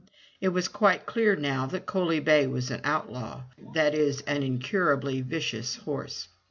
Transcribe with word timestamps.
It 0.39 0.47
was 0.49 0.67
quite 0.67 1.05
clear 1.05 1.35
now 1.35 1.67
that 1.67 1.85
Coaly 1.85 2.19
bay 2.19 2.47
was 2.47 2.71
an 2.71 2.81
outlaw''— 2.83 3.43
that 3.75 3.93
is 3.93 4.21
an 4.21 4.41
incurably 4.41 5.21
vicious 5.21 5.75
horse. 5.75 6.27